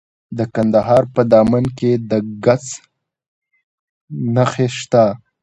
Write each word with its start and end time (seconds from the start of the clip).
د 0.37 0.39
کندهار 0.55 1.03
په 1.13 1.21
دامان 1.31 1.65
کې 1.77 1.91
د 2.09 2.11
ګچ 2.43 2.65
نښې 4.35 4.67
شته. 4.77 5.05